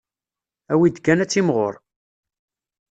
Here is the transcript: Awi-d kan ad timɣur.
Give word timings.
Awi-d 0.71 0.97
kan 0.99 1.23
ad 1.23 1.29
timɣur. 1.31 1.73